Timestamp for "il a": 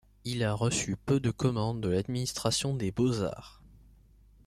0.25-0.51